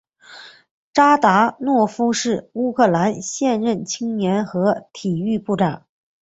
[0.93, 5.85] 扎达诺夫是乌克兰现任青年和体育部长。